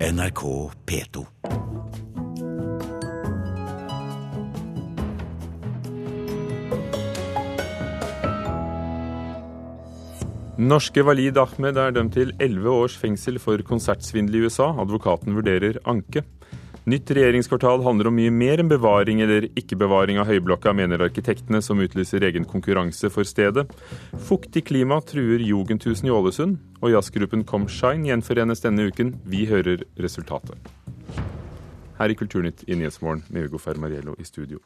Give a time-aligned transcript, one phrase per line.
[0.00, 1.26] NRK P2.
[10.56, 14.70] Norske Walid Ahmed er dømt til elleve års fengsel for konsertsvindel i USA.
[14.80, 16.24] Advokaten vurderer anke.
[16.88, 21.82] Nytt regjeringskvartal handler om mye mer enn bevaring eller ikke-bevaring av Høyblokka, mener arkitektene som
[21.84, 23.66] utlyser egen konkurranse for stedet.
[24.30, 29.12] Fuktig klima truer Jugendhusen i Ålesund, og jazzgruppen Comshine gjenforenes denne uken.
[29.28, 30.56] Vi hører resultatet.
[32.00, 34.64] Her i Kulturnytt i Nyhetsmorgen med Hugo Fermariello i studio.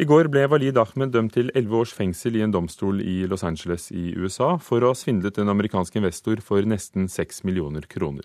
[0.00, 3.44] I går ble Walid Ahmed dømt til elleve års fengsel i en domstol i Los
[3.44, 8.24] Angeles i USA for å ha svindlet en amerikansk investor for nesten seks millioner kroner.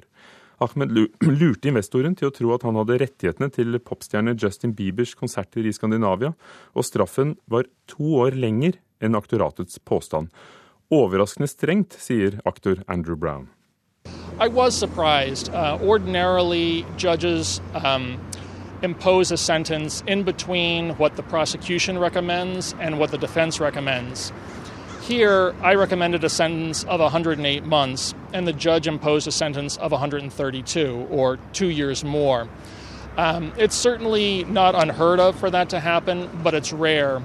[0.61, 0.91] Ahmed
[1.41, 5.73] lurte investoren til å tro at han hadde rettighetene til popstjerne Justin Biebers konserter i
[5.73, 6.35] Skandinavia,
[6.77, 10.29] og straffen var to år lenger enn aktoratets påstand.
[10.91, 13.49] Overraskende strengt, sier aktor Andrew Brown.
[14.39, 15.49] I was surprised.
[15.53, 18.19] Uh, ordinarily, judges um,
[18.81, 24.31] impose a sentence in between what the prosecution recommends and what the defense recommends.
[25.01, 29.91] Here, I recommended a sentence of 108 months, and the judge imposed a sentence of
[29.91, 32.47] 132, or two years more.
[33.17, 37.21] Um, it's certainly not unheard of for that to happen, but it's rare.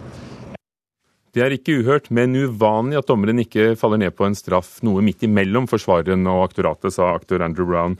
[1.37, 5.03] Det er ikke uhørt, men uvanlig at dommeren ikke faller ned på en straff noe
[5.05, 7.99] midt imellom forsvareren og aktoratet, sa aktor Andrew Brown.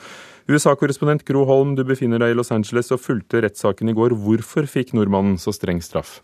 [0.49, 4.17] USA-korrespondent Gro Holm, du befinner deg i Los Angeles og fulgte rettssaken i går.
[4.25, 6.23] Hvorfor fikk nordmannen så streng straff?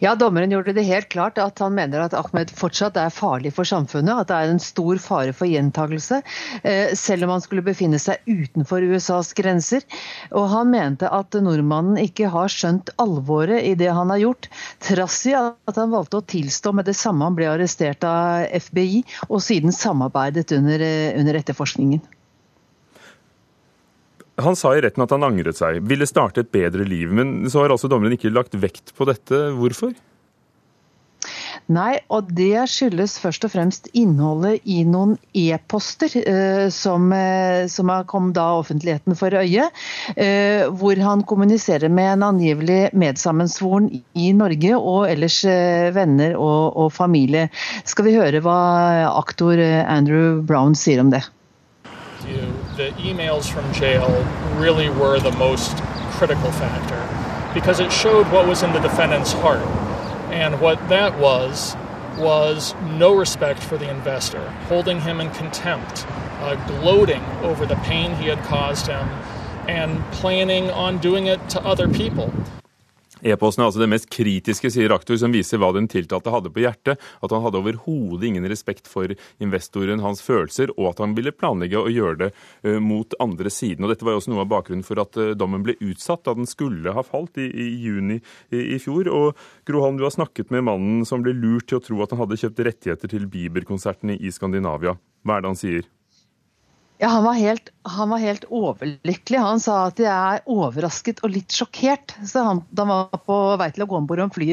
[0.00, 3.68] Ja, Dommeren gjorde det helt klart at han mener at Ahmed fortsatt er farlig for
[3.68, 4.22] samfunnet.
[4.22, 6.20] At det er en stor fare for gjentagelse,
[6.62, 9.86] eh, selv om han skulle befinne seg utenfor USAs grenser.
[10.32, 14.50] Og han mente at nordmannen ikke har skjønt alvoret i det han har gjort,
[14.84, 19.02] trass i at han valgte å tilstå med det samme han ble arrestert av FBI,
[19.28, 22.04] og siden samarbeidet under, eh, under etterforskningen.
[24.38, 27.10] Han sa i retten at han angret seg, ville starte et bedre liv.
[27.14, 29.48] Men så har altså dommeren ikke lagt vekt på dette.
[29.58, 29.96] Hvorfor?
[31.68, 37.92] Nei, og det skyldes først og fremst innholdet i noen e-poster eh, som, eh, som
[38.08, 39.66] kommet da offentligheten for øye.
[40.16, 46.72] Eh, hvor han kommuniserer med en angivelig medsammensvoren i Norge, og ellers eh, venner og,
[46.72, 47.50] og, familie.
[47.84, 48.60] Skal vi høre hva
[49.12, 51.26] aktor eh, Andrew Brown sier om det?
[52.28, 52.40] You,
[52.76, 54.08] the emails from jail
[54.56, 55.76] really were the most
[56.12, 57.04] critical factor
[57.54, 59.66] because it showed what was in the defendant's heart.
[60.30, 61.74] And what that was,
[62.18, 66.06] was no respect for the investor, holding him in contempt,
[66.40, 69.08] uh, gloating over the pain he had caused him,
[69.68, 72.32] and planning on doing it to other people.
[73.22, 76.62] E-posten er altså det mest kritiske, sier aktor, som viser hva den tiltalte hadde på
[76.62, 77.02] hjertet.
[77.24, 79.12] At han hadde overhodet ingen respekt for
[79.42, 82.30] investoren, hans følelser, og at han ville planlegge å gjøre det
[82.66, 83.84] uh, mot andre siden.
[83.84, 86.36] Og Dette var jo også noe av bakgrunnen for at uh, dommen ble utsatt da
[86.38, 89.10] den skulle ha falt i, i juni i, i, fjor.
[89.10, 92.22] Og Grohan, du har snakket med mannen som ble lurt til å tro at han
[92.22, 94.98] hadde kjøpt rettigheter til Bieber-konsertene i Skandinavia.
[95.26, 95.86] Hva er det han sier?
[97.00, 99.38] Ja, han var, helt, han var, helt, overlykkelig.
[99.38, 102.16] Han sa at jeg er overrasket og litt sjokkert.
[102.26, 104.48] Så han, da han var på vei til å gå om bord fly,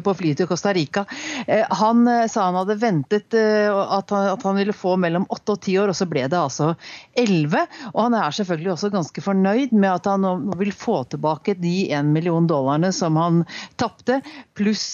[0.00, 1.02] på flyet til Costa Rica.
[1.44, 5.26] Eh, han eh, sa han hadde ventet eh, at, han, at, han, ville få mellom
[5.36, 6.70] åtte og ti år, og så ble det altså
[7.12, 7.66] elleve.
[7.92, 11.74] Og han er selvfølgelig også ganske fornøyd med at han nå vil få tilbake de
[11.92, 13.44] én million dollarene som han
[13.76, 14.22] tapte,
[14.56, 14.86] pluss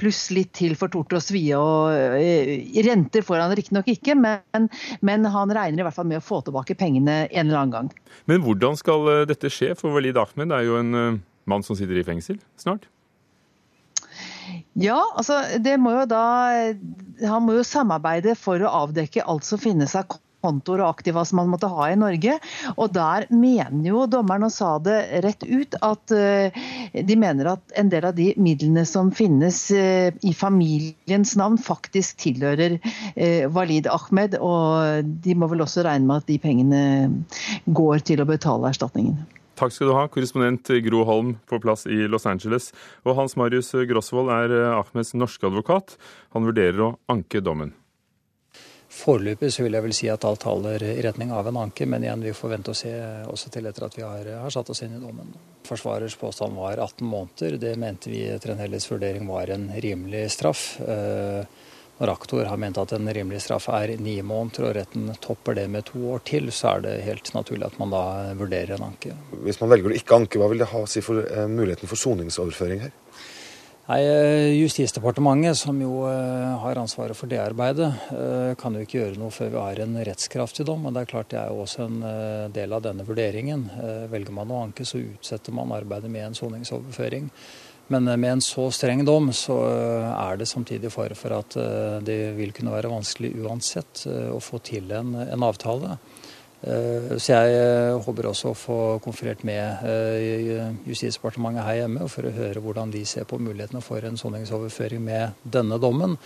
[0.00, 1.60] plus litt til for tort og svie.
[1.60, 4.72] Og renter får han riktignok ikke, men,
[5.04, 7.90] men han regner i hvert fall med å få tilbake pengene en eller annen gang.
[8.30, 9.74] Men hvordan skal eh, dette skje?
[9.78, 11.18] For Walid Ahmed er jo en eh,
[11.48, 12.88] mann som sitter i fengsel snart?
[14.78, 16.22] Ja, altså det må jo da
[17.20, 20.06] Han må jo samarbeide for å avdekke alt som finnes av
[20.44, 22.38] kontoer og aktiva som man måtte ha i Norge.
[22.76, 26.60] Og der mener jo dommeren, og sa det rett ut, at uh,
[26.94, 32.20] de mener at en del av de midlene som finnes uh, i familiens navn, faktisk
[32.24, 34.38] tilhører uh, Walid Ahmed.
[34.42, 36.84] Og de må vel også regne med at de pengene
[37.66, 39.18] går til å betale erstatningen.
[39.58, 42.70] Takk skal du ha, korrespondent Gro Holm på plass i Los Angeles.
[43.02, 45.96] Og Hans Marius Grosvold er Ahmeds norske advokat.
[46.36, 47.74] Han vurderer å anke dommen.
[48.98, 52.02] Foreløpig så vil jeg vel si at alt taler i retning av en anke, men
[52.02, 52.90] igjen, vi får vente og se
[53.30, 55.30] også til etter at vi har, har satt oss inn i dommen.
[55.68, 57.58] Forsvarers påstand var 18 måneder.
[57.62, 60.64] Det mente vi etter en Helles vurdering var en rimelig straff.
[60.82, 61.46] Eh,
[61.98, 65.66] når aktor har ment at en rimelig straff er ni måneder, og retten topper det
[65.70, 68.02] med to år til, så er det helt naturlig at man da
[68.38, 69.14] vurderer en anke.
[69.46, 71.90] Hvis man velger å ikke anke, hva vil det ha å si for eh, muligheten
[71.90, 72.94] for soningsoverføring her?
[73.88, 78.98] Nei, eh, Justisdepartementet, som jo eh, har ansvaret for det arbeidet, eh, kan jo ikke
[78.98, 80.82] gjøre noe før vi har en rettskraftig dom.
[80.84, 83.64] Men Det er klart det er jo også en del av denne vurderingen.
[84.12, 87.30] Velger man å anke, så utsetter man arbeidet med en soningsoverføring.
[87.88, 89.56] Men med en så streng dom, så
[90.12, 91.56] er det samtidig fare for at
[92.04, 95.96] det vil kunne være vanskelig uansett å få til en, en avtale.
[96.62, 102.26] Eh, så jeg eh, håper også å få konferert med eh, Justisdepartementet her hjemme for
[102.26, 106.18] å høre hvordan de ser på mulighetene for en soningsoverføring med denne dommen.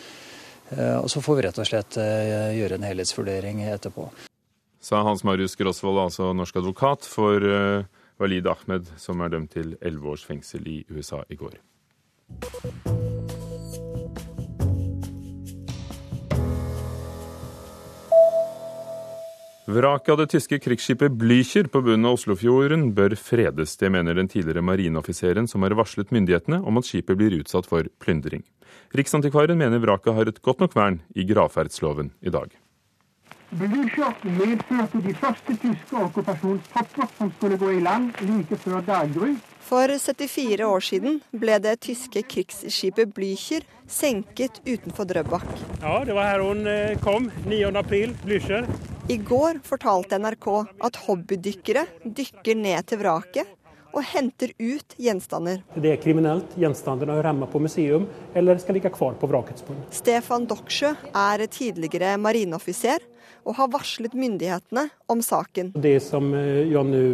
[0.73, 4.06] Og så får vi rett og slett gjøre en helhetsvurdering etterpå.
[4.81, 7.44] Sa Hans Marius Grosvold, altså norsk advokat for
[8.23, 11.61] Walid Ahmed, som er dømt til elleve års fengsel i USA i går.
[19.64, 23.76] Vraket av det tyske krigsskipet Blücher på bunnen av Oslofjorden bør fredes.
[23.79, 27.87] Det mener den tidligere marineoffiseren som har varslet myndighetene om at skipet blir utsatt for
[28.03, 28.43] plyndring.
[28.91, 32.50] Riksantikvaren mener vraket har et godt nok vern i gravferdsloven i dag.
[33.55, 39.37] Blücher medførte de første tyske okkupasjonstropper som skulle gå i land like før daggry.
[39.62, 45.47] For 74 år siden ble det tyske krigsskipet Blücher senket utenfor Drøbak.
[45.85, 47.31] Ja, det var her hun eh, kom.
[47.47, 47.70] 9.
[47.79, 48.67] april, Blücher.
[49.12, 50.47] I går fortalte NRK
[50.87, 51.82] at hobbydykkere
[52.17, 53.50] dykker ned til vraket
[53.93, 55.61] og henter ut gjenstander.
[55.76, 56.55] Det er kriminelt.
[56.56, 59.85] Gjenstandene hører hjemme på museum eller skal ligge kvar på vrakets bunn.
[59.93, 63.05] Stefan Doksjø er tidligere marineoffiser
[63.44, 65.75] og har varslet myndighetene om saken.
[65.76, 67.06] Det som eh, jeg nå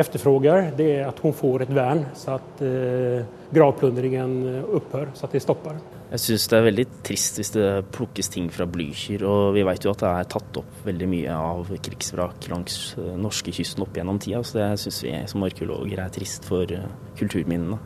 [0.00, 4.38] etterspør, det er at hun får et vern, så at gravplyndringen gravplundringen
[4.80, 5.76] opphører, så at det stopper.
[6.12, 9.22] Jeg syns det er veldig trist hvis det plukkes ting fra Blücher.
[9.24, 13.14] Og vi vet jo at det er tatt opp veldig mye av krigsvrak langs eh,
[13.16, 14.42] norskekysten opp gjennom tida.
[14.44, 16.84] Så det syns vi som arkeologer er trist for eh,
[17.16, 17.78] kulturminnene.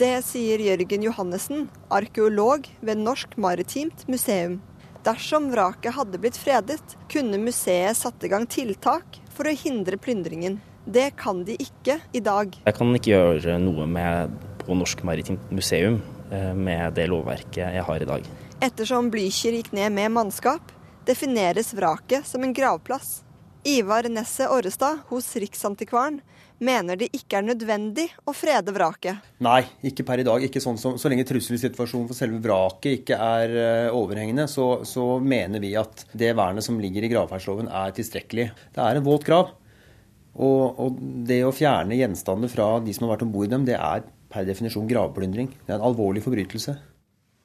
[0.00, 4.62] Det sier Jørgen Johannessen, arkeolog ved Norsk Maritimt Museum.
[5.04, 10.56] Dersom vraket hadde blitt fredet, kunne museet satt i gang tiltak for å hindre plyndringen.
[10.88, 12.56] Det kan de ikke i dag.
[12.64, 14.32] Jeg kan ikke gjøre noe med
[14.64, 16.00] på Norsk Maritimt Museum.
[16.34, 18.28] Eh, med det lovverket jeg har i dag.
[18.64, 20.72] Ettersom Blücher gikk ned med mannskap,
[21.06, 23.20] defineres vraket som en gravplass.
[23.64, 26.18] Ivar Nesset Orrestad hos Riksantikvaren
[26.64, 29.20] mener det ikke er nødvendig å frede vraket.
[29.44, 30.44] Nei, ikke per i dag.
[30.44, 35.06] Ikke sånn som, så lenge trusselsituasjonen for selve vraket ikke er uh, overhengende, så, så,
[35.20, 38.48] mener vi at det vernet som ligger i gravferdsloven er tilstrekkelig.
[38.76, 39.54] Det er en våt grav.
[40.34, 43.66] Og, og det å fjerne gjenstander fra de som har vært om bord i dem,
[43.68, 44.04] det er
[44.34, 45.54] per definisjon gravplyndring.
[45.62, 46.74] Det er en alvorlig forbrytelse.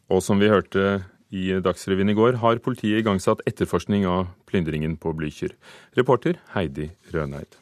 [0.09, 5.13] Og som vi hørte i Dagsrevyen i går, har politiet igangsatt etterforskning av plyndringen på
[5.13, 5.53] Blücher.
[5.97, 7.59] Reporter Heidi Røneid.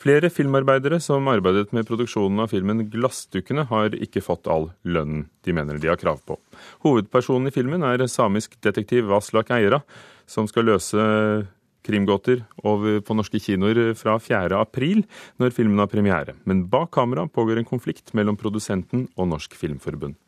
[0.00, 5.52] Flere filmarbeidere som arbeidet med produksjonen av filmen 'Glassdukkene', har ikke fått all lønnen de
[5.52, 6.38] mener de har krav på.
[6.80, 9.82] Hovedpersonen i filmen er samisk detektiv Vaslak Eira,
[10.26, 10.96] som skal løse
[11.86, 14.56] krimgåter over på norske kinoer fra 4.
[14.60, 15.04] april,
[15.40, 16.36] når filmen har premiere.
[16.44, 20.18] Men bak kamera pågår en konflikt mellom produsenten og Norsk Filmforbund.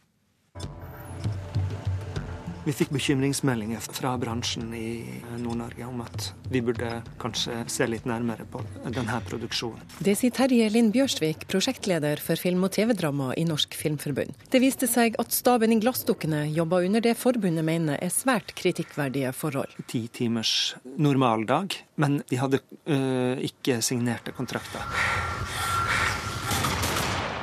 [2.65, 5.03] Vi fikk bekymringsmeldinger fra bransjen i
[5.41, 9.83] Nord-Norge om at vi burde kanskje se litt nærmere på denne produksjonen.
[9.99, 14.39] Det sier Terje Lind Bjørsvik, prosjektleder for film- og TV-drama i Norsk Filmforbund.
[14.55, 19.35] Det viste seg at staben i Glassdukkene jobba under det forbundet mener er svært kritikkverdige
[19.35, 19.75] forhold.
[19.91, 24.87] Ti timers normaldag, men de hadde øh, ikke signerte kontrakter.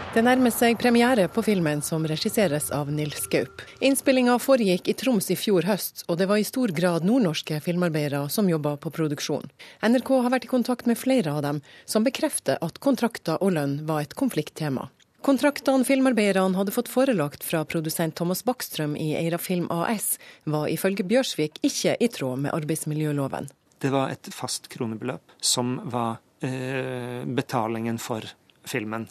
[0.10, 3.62] Det nærmer seg premiere på filmen som regisseres av Nils Gaup.
[3.86, 8.24] Innspillinga foregikk i Troms i fjor høst, og det var i stor grad nordnorske filmarbeidere
[8.34, 9.46] som jobba på produksjon.
[9.86, 13.76] NRK har vært i kontakt med flere av dem, som bekrefter at kontrakter og lønn
[13.86, 14.88] var et konflikttema.
[15.22, 20.16] Kontraktene filmarbeiderne hadde fått forelagt fra produsent Thomas Backstrøm i Eira Film AS,
[20.50, 23.52] var ifølge Bjørsvik ikke i tråd med arbeidsmiljøloven.
[23.78, 28.26] Det var et fast kronebeløp som var eh, betalingen for
[28.66, 29.06] filmen.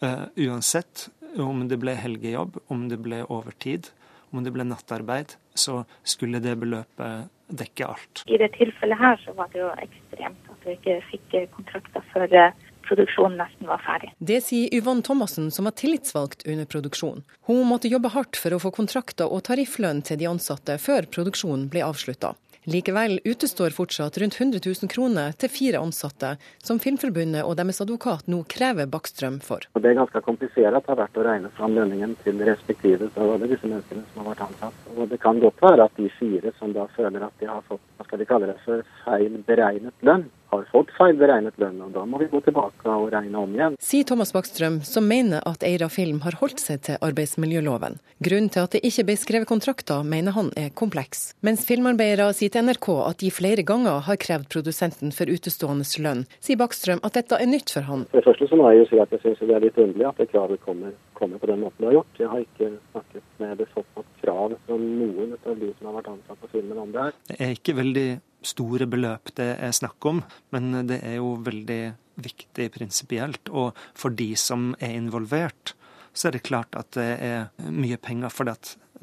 [0.00, 3.90] Uh, uansett om det ble helgejobb, om det ble overtid,
[4.30, 8.22] om det ble nattarbeid, så skulle det beløpet dekke alt.
[8.30, 12.36] I det tilfellet her så var det jo ekstremt at vi ikke fikk kontrakter før
[12.38, 14.12] eh, produksjonen nesten var ferdig.
[14.18, 17.24] Det sier Yvonne Thomassen, som var tillitsvalgt under produksjonen.
[17.50, 21.68] Hun måtte jobbe hardt for å få kontrakter og tarifflønn til de ansatte før produksjonen
[21.72, 22.34] ble avslutta.
[22.64, 28.28] Likevel utestår fortsatt rundt 100 000 kroner til fire ansatte, som Filmforbundet og deres advokat
[28.28, 29.64] nå krever Bakkstrøm for.
[29.80, 33.64] Det er ganske komplisert har vært å regne fram lønningen til respektive av alle disse
[33.64, 34.82] menneskene som har vært ansatt.
[34.92, 37.80] Og Det kan godt være at de fire som da føler at de har fått
[37.96, 42.04] hva skal de kalle det for feil beregnet lønn, har fått feilberegnet lønn, og da
[42.08, 43.76] må vi gå tilbake og regne om igjen.
[43.82, 48.00] Sier Thomas Bakstrøm, som mener at Eira Film har holdt seg til arbeidsmiljøloven.
[48.24, 51.30] Grunnen til at det ikke ble skrevet kontrakter, mener han er kompleks.
[51.46, 56.26] Mens filmarbeidere sier til NRK at de flere ganger har krevd produsenten for utestående lønn,
[56.42, 58.06] sier Bakstrøm at dette er nytt for han.
[58.10, 60.08] For det første så må jeg jo si at jeg syns det er litt underlig
[60.10, 62.18] at det kravet kommer, kommer, på den måten det har gjort.
[62.20, 66.12] Jeg har ikke snakket med det såpass krav fra noen av de som har vært
[66.14, 67.16] ansatt på filmen om det her.
[67.30, 68.08] Det er ikke veldig
[68.46, 70.22] store beløp det er snakk om,
[70.54, 71.82] men det er jo veldig
[72.20, 73.50] viktig prinsipielt.
[73.52, 75.74] Og for de som er involvert,
[76.12, 78.32] så er det klart at det er mye penger.
[78.34, 78.56] For det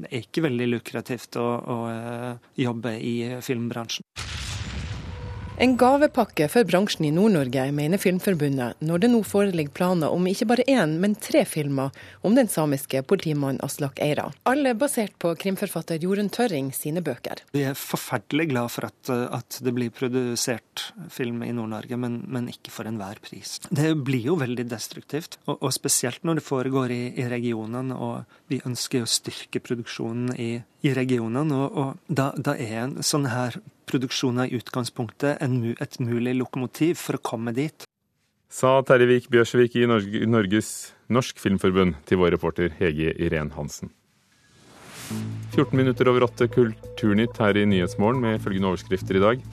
[0.10, 3.16] er ikke veldig lukrativt å, å eh, jobbe i
[3.46, 4.27] filmbransjen.
[5.58, 10.46] En gavepakke for bransjen i Nord-Norge, mener Filmforbundet, når det nå foreligger planer om ikke
[10.52, 14.28] bare én, men tre filmer om den samiske politimannen Aslak Eira.
[14.46, 17.42] Alle basert på krimforfatter Jorunn Tørring sine bøker.
[17.58, 22.54] Vi er forferdelig glad for at, at det blir produsert film i Nord-Norge, men, men,
[22.54, 23.58] ikke for enhver pris.
[23.74, 28.30] Det blir jo veldig destruktivt, og, og spesielt når det foregår i, i regionen, og
[28.54, 30.52] vi ønsker å styrke produksjonen i,
[30.86, 31.52] i regionen.
[31.56, 33.58] Og, og da, da er en sånn her
[33.88, 37.88] produksjon i utgangspunktet et mulig lokomotiv for å komme dit.
[38.48, 43.92] Sa Terjevik Bjørsvik i Norges Norsk Filmforbund til vår reporter Hege Irén Hansen.
[45.56, 49.44] 14 minutter over åtte Kulturnytt her i Nyhetsmorgen med følgende overskrifter i dag.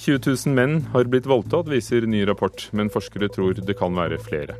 [0.00, 4.16] 20 000 menn har blitt voldtatt, viser ny rapport, men forskere tror det kan være
[4.24, 4.54] flere.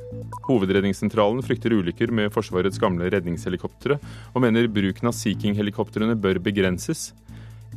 [0.44, 3.96] Hovedredningssentralen frykter ulykker med Forsvarets gamle redningshelikoptre,
[4.34, 7.14] og mener bruken av Sea King-helikoptrene bør begrenses.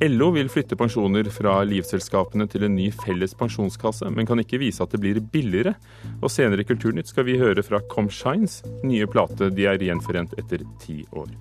[0.04, 4.84] LO vil flytte pensjoner fra livselskapene til en ny felles pensjonskasse, men kan ikke vise
[4.84, 5.78] at det blir billigere.
[6.20, 10.68] Og senere i Kulturnytt skal vi høre fra Comshines nye plate De er gjenforent etter
[10.84, 11.32] ti år.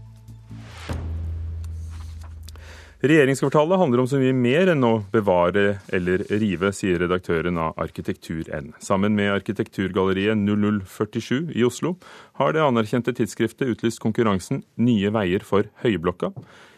[3.02, 8.68] Regjeringskvartalet handler om så mye mer enn å bevare eller rive, sier redaktøren av Arkitektur-N.
[8.78, 11.96] Sammen med arkitekturgalleriet 0047 i Oslo
[12.38, 16.30] har det anerkjente tidsskriftet utlyst konkurransen Nye veier for Høyblokka.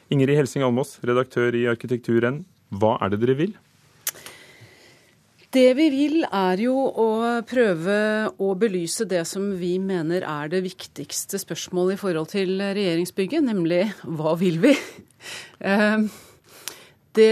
[0.09, 3.53] Ingrid Helsing Almås, redaktør i Arkitektur-N, Hva er det dere vil?
[5.55, 7.09] Det vi vil er jo å
[7.47, 7.97] prøve
[8.43, 13.85] å belyse det som vi mener er det viktigste spørsmålet i forhold til regjeringsbygget, nemlig
[14.03, 14.75] hva vil vi?
[17.15, 17.31] Det,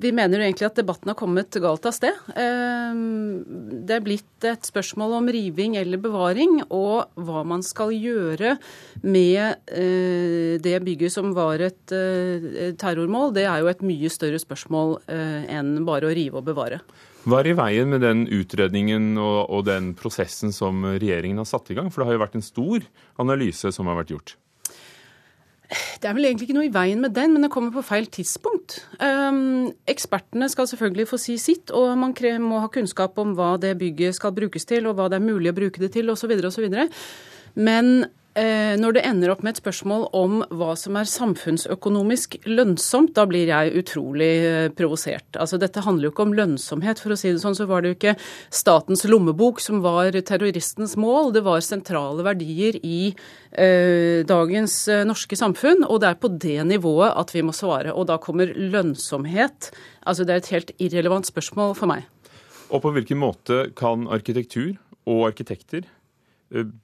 [0.00, 2.16] vi mener jo egentlig at debatten har kommet galt av sted.
[2.40, 3.42] Ehm,
[3.84, 8.54] det er blitt et spørsmål om riving eller bevaring, og hva man skal gjøre
[9.04, 13.34] med eh, det bygget som var et eh, terrormål.
[13.36, 16.80] Det er jo et mye større spørsmål eh, enn bare å rive og bevare.
[17.28, 21.68] Hva er i veien med den utredningen og, og den prosessen som regjeringen har satt
[21.70, 21.92] i gang?
[21.92, 22.88] For det har jo vært en stor
[23.20, 24.38] analyse som har vært gjort.
[25.72, 28.08] Det er vel egentlig ikke noe i veien med den, men den kommer på feil
[28.12, 28.80] tidspunkt.
[29.00, 33.76] Um, ekspertene skal selvfølgelig få si sitt, og man må ha kunnskap om hva det
[33.80, 36.34] bygget skal brukes til, og hva det er mulig å bruke det til, osv.
[36.48, 36.68] osv.
[37.54, 43.26] Men når det ender opp med et spørsmål om hva som er samfunnsøkonomisk lønnsomt, da
[43.28, 45.36] blir jeg utrolig eh, provosert.
[45.36, 47.02] Altså, dette handler jo ikke om lønnsomhet.
[47.02, 48.14] For å si det sånn, så var det jo ikke
[48.48, 51.34] statens lommebok som var terroristens mål.
[51.36, 55.84] Det var sentrale verdier i eh, dagens eh, norske samfunn.
[55.88, 57.92] Og det er på det nivået at vi må svare.
[57.92, 59.74] Og da kommer lønnsomhet.
[60.06, 62.08] Altså, det er et helt irrelevant spørsmål for meg.
[62.72, 64.72] Og på hvilken måte kan arkitektur
[65.04, 65.84] og arkitekter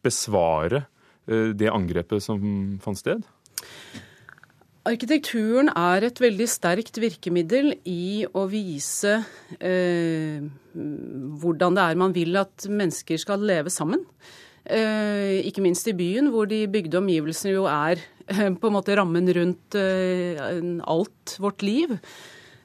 [0.04, 0.97] besvare Eh,
[1.28, 2.40] det angrepet som
[2.80, 3.24] fant sted?
[4.88, 9.18] Arkitekturen er et veldig sterkt virkemiddel i å vise
[9.60, 10.40] eh,
[10.72, 14.06] hvordan det er man vil at mennesker skal leve sammen.
[14.64, 18.00] Eh, ikke minst i byen, hvor de bygde omgivelsene jo er
[18.32, 20.40] eh, på en måte rammen rundt eh,
[20.88, 21.98] alt vårt liv.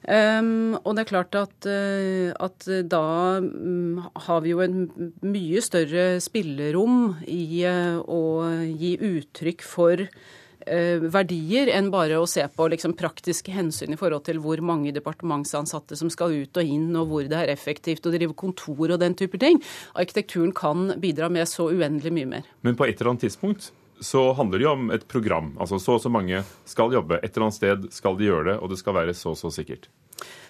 [0.04, 4.88] Um, og det er klart at, uh, at da um, har vi jo en
[5.24, 8.24] mye større spillerom i uh, å
[8.68, 14.26] gi uttrykk for uh, verdier enn bare å se på liksom, praktiske hensyn i forhold
[14.28, 18.12] til hvor mange departementsansatte som skal ut og inn, og hvor det er effektivt å
[18.12, 19.62] drive kontor og den type ting.
[19.96, 22.52] Arkitekturen kan bidra med så uendelig mye mer.
[22.68, 23.72] Men på et eller annet tidspunkt
[24.04, 25.54] så handler det jo om et program.
[25.62, 27.22] Altså så og så mange skal jobbe.
[27.22, 29.52] Et eller annet sted skal de gjøre det, og det skal være så og så
[29.56, 29.90] sikkert.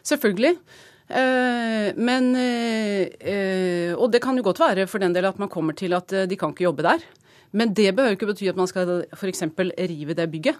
[0.03, 0.57] Selvfølgelig.
[1.07, 5.77] Eh, men, eh, og det kan jo godt være for den del at man kommer
[5.77, 7.03] til at de kan ikke jobbe der.
[7.53, 9.45] Men det behøver ikke bety at man skal f.eks.
[9.77, 10.57] rive det bygget.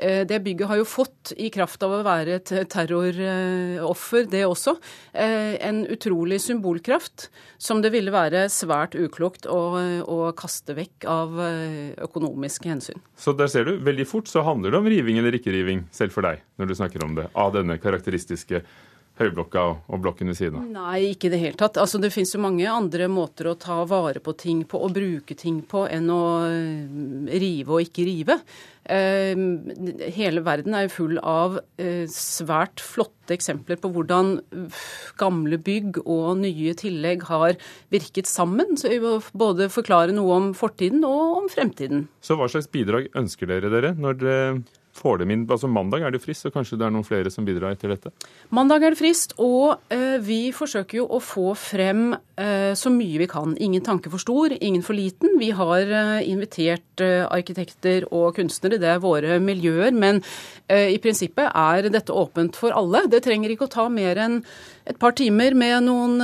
[0.00, 4.76] Eh, det bygget har jo fått, i kraft av å være et terroroffer, det også,
[5.12, 7.28] eh, en utrolig symbolkraft
[7.60, 9.60] som det ville være svært uklokt å,
[10.08, 13.02] å kaste vekk av eh, økonomiske hensyn.
[13.20, 16.16] Så der ser du, veldig fort så handler det om riving eller ikke riving, selv
[16.16, 18.64] for deg, når du snakker om det, av denne karakteristiske
[19.20, 19.62] Høyblokka
[19.92, 20.68] og blokken ved siden av?
[20.72, 21.76] Nei, ikke i det hele tatt.
[21.80, 25.36] Altså, det finnes jo mange andre måter å ta vare på ting på og bruke
[25.36, 28.38] ting på enn å eh, rive og ikke rive.
[28.88, 29.36] Eh,
[30.16, 34.38] hele verden er jo full av eh, svært flotte eksempler på hvordan
[35.20, 37.60] gamle bygg og nye tillegg har
[37.92, 38.78] virket sammen.
[38.80, 42.08] Så vi må både forklare noe om fortiden og om fremtiden.
[42.24, 44.44] Så hva slags bidrag ønsker dere dere når dere
[44.96, 47.46] får dem inn altså Mandag er det frist, så kanskje det er noen flere som
[47.46, 48.12] bidrar etter dette?
[48.54, 53.22] Mandag er det frist, og eh, vi forsøker jo å få frem eh, så mye
[53.22, 53.54] vi kan.
[53.62, 55.38] Ingen tanke for stor, ingen for liten.
[55.40, 59.94] Vi har eh, invitert arkitekter og kunstnere, det er våre miljøer.
[59.96, 60.18] Men
[60.70, 63.06] i prinsippet er dette åpent for alle.
[63.08, 64.36] Det trenger ikke å ta mer enn
[64.90, 66.20] et par timer med noen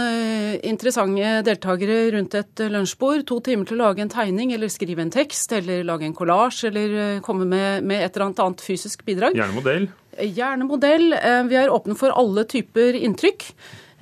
[0.67, 3.25] interessante deltakere rundt et lunsjbord.
[3.31, 6.69] To timer til å lage en tegning eller skrive en tekst eller lage en kollasj
[6.69, 9.37] eller komme med, med, et eller annet annet fysisk bidrag.
[9.39, 9.89] Gjerne modell.
[10.17, 11.11] Gjerne modell.
[11.17, 13.51] Uh, vi er åpne for alle typer inntrykk.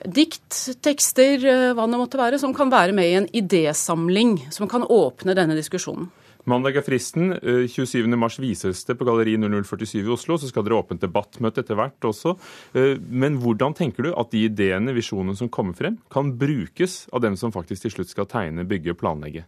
[0.05, 1.39] Dikt, tekster,
[1.73, 5.55] hva det måtte være, som kan være med i en idésamling som kan åpne denne
[5.57, 6.11] diskusjonen.
[6.45, 7.33] Mandag er fristen.
[7.41, 10.37] 27.3 eh, vises det på Galleri 0047 i Oslo.
[10.37, 12.35] Så skal dere åpent debattmøte etter hvert også.
[12.77, 17.25] Eh, men hvordan tenker du at de ideene, visjonene som kommer frem, kan brukes av
[17.25, 19.47] dem som faktisk til slutt skal tegne, bygge og planlegge?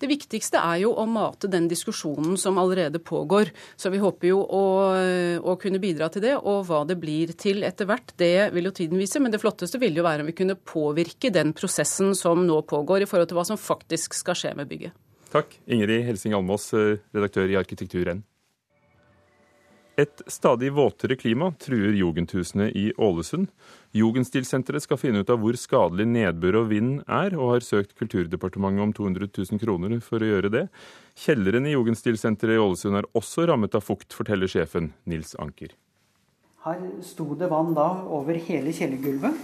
[0.00, 3.54] Det viktigste er jo å mate den diskusjonen som allerede pågår.
[3.80, 4.64] Så vi håper jo å,
[5.40, 6.34] å kunne bidra til det.
[6.42, 9.22] Og hva det blir til etter hvert, det vil jo tiden vise.
[9.22, 13.06] Men det flotteste ville jo være om vi kunne påvirke den prosessen som nå pågår,
[13.06, 15.03] i forhold til hva som faktisk skal skje med bygget.
[15.34, 18.20] Takk, Ingrid Helsing Almås, eh, redaktør i Arkitektur.N.
[19.98, 23.48] Et stadig våtere klima truer jugendhusene i Ålesund.
[23.94, 28.86] Jugendstilsenteret skal finne ut av hvor skadelig nedbør og vind er, og har søkt Kulturdepartementet
[28.86, 30.64] om 200 000 kroner for å gjøre det.
[31.18, 35.74] Kjelleren i Jugendstilsenteret i Ålesund er også rammet av fukt, forteller sjefen Nils Anker.
[36.62, 39.34] Her sto det vann da over hele kjellergulvet.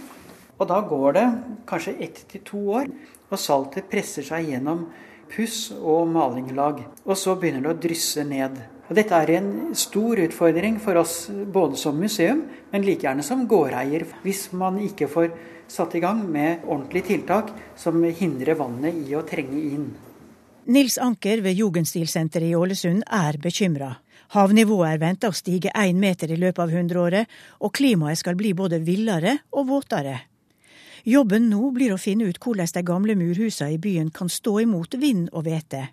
[0.55, 1.29] Og da går det
[1.67, 2.91] kanskje ett til to år,
[3.31, 4.87] og saltet presser seg gjennom
[5.31, 6.83] puss og malinglag.
[7.05, 8.59] Og så begynner det å drysse ned.
[8.91, 13.45] Og dette er en stor utfordring for oss både som museum, men like gjerne som
[13.47, 14.03] gårdeier.
[14.25, 15.31] Hvis man ikke får
[15.71, 19.91] satt i gang med ordentlige tiltak som hindrer vannet i å trenge inn.
[20.71, 23.95] Nils Anker ved Jugendstilsenteret i Ålesund er bekymra.
[24.35, 28.53] Havnivået er venta å stige én meter i løpet av hundreåret, og klimaet skal bli
[28.55, 30.30] både villere og våtere.
[31.01, 34.93] Jobben nå blir å finne ut hvordan de gamle murhusene i byen kan stå imot
[35.01, 35.87] vind og hvete.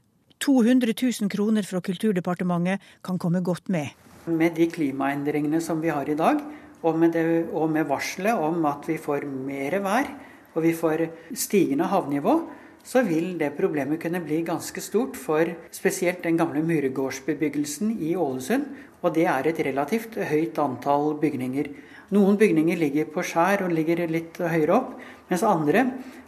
[0.45, 3.95] 200 000 kroner fra Kulturdepartementet kan komme godt med.
[4.29, 6.43] Med de klimaendringene som vi har i dag,
[6.85, 10.13] og med, det, og med varselet om at vi får mer vær
[10.53, 12.37] og vi får stigende havnivå,
[12.85, 18.69] så vil det problemet kunne bli ganske stort for spesielt den gamle muregårdsbebyggelsen i Ålesund.
[19.01, 21.73] Og det er et relativt høyt antall bygninger.
[22.15, 24.95] Noen bygninger ligger på skjær og ligger litt høyere opp,
[25.29, 25.85] mens andre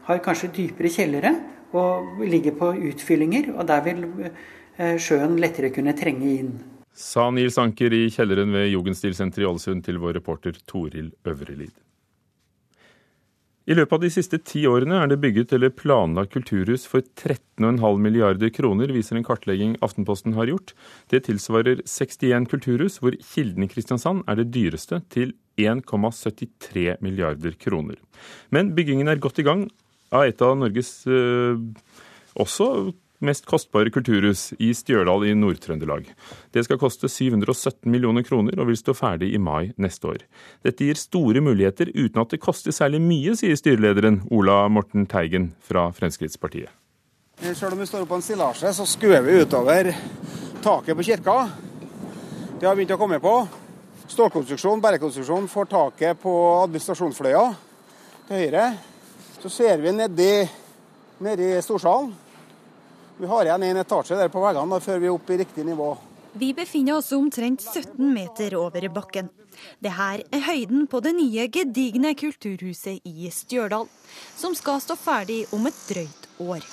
[0.08, 1.34] har kanskje dypere kjellere
[1.76, 3.52] og ligger på utfyllinger.
[3.56, 6.56] Og der vil eh, sjøen lettere kunne trenge inn.
[6.92, 11.72] Sa Nils Anker i kjelleren ved Jugendstilsenteret i Ålesund til vår reporter Toril Øvrelid.
[13.70, 18.00] I løpet av de siste ti årene er det bygget eller planlagt kulturhus for 13,5
[18.02, 20.72] milliarder kroner, viser en kartlegging Aftenposten har gjort.
[21.12, 25.36] Det tilsvarer 61 kulturhus, hvor Kilden i Kristiansand er det dyreste, til
[25.68, 28.00] 1,73 milliarder kroner.
[28.50, 29.68] Men byggingen er godt i gang
[30.10, 31.60] av et av Norges eh,
[32.40, 32.70] også
[33.24, 36.08] mest kostbare kulturhus i Stjørdal i Nord-Trøndelag.
[36.54, 40.24] Det skal koste 717 millioner kroner og vil stå ferdig i mai neste år.
[40.64, 45.52] Dette gir store muligheter uten at det koster særlig mye, sier styrelederen Ola Morten Teigen
[45.60, 46.72] fra Fremskrittspartiet.
[47.40, 49.94] Selv om vi står på en stillasje, så skuer vi utover
[50.60, 51.36] taket på kirka.
[52.60, 53.34] Det har begynt å komme på.
[54.10, 56.32] Stålkonstruksjon, bærekonstruksjon får taket på
[56.64, 57.44] administrasjonsfløya
[58.26, 58.64] til høyre.
[59.40, 60.32] Så ser vi nedi,
[61.22, 62.10] nedi storsalen
[63.20, 65.90] vi har igjen en etasje der på veggene før vi er oppe i riktig nivå.
[66.40, 69.28] Vi befinner oss omtrent 17 meter over bakken.
[69.76, 73.84] Det her er høyden på det nye, gedigne kulturhuset i Stjørdal,
[74.40, 76.64] som skal stå ferdig om et drøyt år.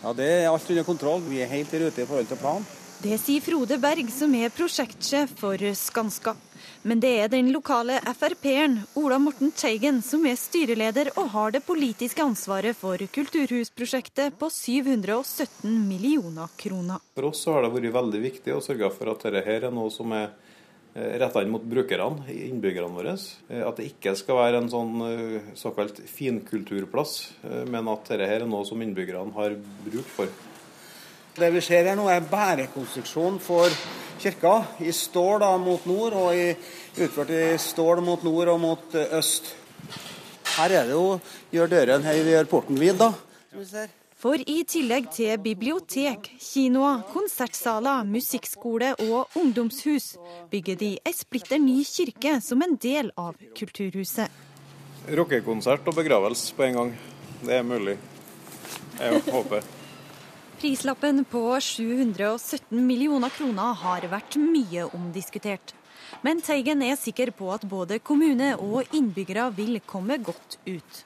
[0.00, 1.20] Ja, Det er alt under kontroll.
[1.28, 2.64] Vi er helt i rute i forhold til planen.
[3.00, 6.34] Det sier Frode Berg, som er prosjektsjef for Skanska.
[6.84, 11.62] Men det er den lokale Frp-eren Ola Morten Teigen som er styreleder og har det
[11.64, 17.00] politiske ansvaret for kulturhusprosjektet på 717 millioner kroner.
[17.16, 20.12] For oss har det vært veldig viktig å sørge for at dette er noe som
[20.12, 20.28] er
[20.92, 23.16] eh, retta inn mot brukerne, innbyggerne våre.
[23.48, 27.16] Eh, at det ikke skal være en sånn eh, såkalt finkulturplass,
[27.64, 29.56] men at dette er noe som innbyggerne har
[29.88, 30.28] bruk for.
[31.36, 33.70] Det vi ser her nå er bærekonstruksjon for
[34.20, 36.50] kirka i stål da, mot nord, og i,
[36.98, 39.54] utført i stål mot nord og mot øst.
[40.56, 41.20] Her er det jo
[41.54, 43.12] gjør døren her, vi gjør porten vid, da.
[43.52, 43.96] som vi ser.
[44.20, 50.18] For i tillegg til bibliotek, kinoer, konsertsaler, musikkskole og ungdomshus,
[50.52, 54.28] bygger de ei splitter ny kirke som en del av kulturhuset.
[55.16, 56.94] Rockekonsert og begravelse på en gang.
[57.46, 57.96] Det er mulig.
[59.00, 59.64] Jeg håper.
[60.60, 65.72] Prislappen på 717 millioner kroner har vært mye omdiskutert.
[66.20, 70.98] Men Teigen er sikker på at både kommune og innbyggere vil komme godt ut.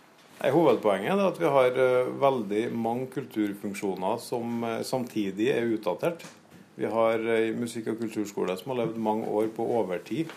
[0.42, 6.26] Hovedpoenget er at vi har eh, veldig mange kulturfunksjoner som eh, samtidig er utdatert.
[6.74, 10.34] Vi har eh, musikk- og kulturskole som har levd mange år på overtid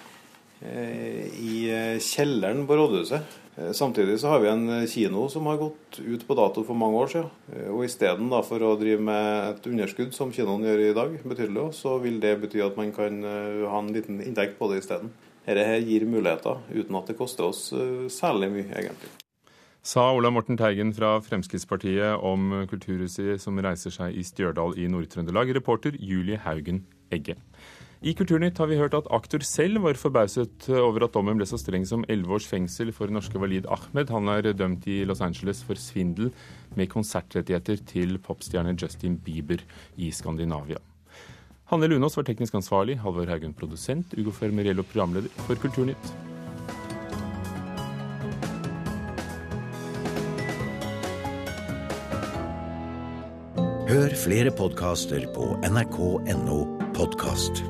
[0.58, 1.68] i
[2.02, 3.36] kjelleren på rådhuset.
[3.74, 7.10] Samtidig så har vi en kino som har gått ut på dato for mange år
[7.10, 7.32] siden.
[7.74, 12.20] Og istedenfor å drive med et underskudd, som kinoen gjør i dag, betydelig, så vil
[12.22, 15.10] det bety at man kan ha en liten inntekt på det isteden.
[15.48, 17.72] Dette gir muligheter uten at det koster oss
[18.14, 19.16] særlig mye, egentlig
[19.88, 25.54] sa Ola Morten Teigen fra Fremskrittspartiet om Kulturhuset som reiser seg i Stjørdal i Nord-Trøndelag.
[25.56, 26.82] Reporter Julie Haugen
[27.14, 27.38] Egge.
[27.98, 31.58] I Kulturnytt har vi hørt at aktor selv var forbauset over at dommen ble så
[31.58, 34.12] streng som elleve års fengsel for norske Walid Ahmed.
[34.14, 36.30] Han er dømt i Los Angeles for svindel
[36.78, 39.64] med konsertrettigheter til popstjerne Justin Bieber
[39.98, 40.78] i Skandinavia.
[41.68, 46.14] Hanne Lunås var teknisk ansvarlig, Halvor Haugen produsent, Ugo Fermeriello programleder for Kulturnytt.
[53.88, 56.60] Hør flere podkaster på nrk.no
[56.94, 57.66] podkast.